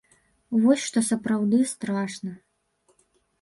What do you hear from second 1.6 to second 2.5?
страшна.